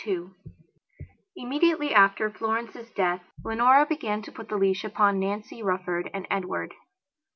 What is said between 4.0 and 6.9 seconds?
to put the leash upon Nancy Rufford and Edward.